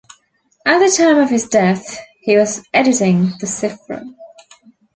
[0.65, 4.03] At the time of his death he was editing the "Sifra".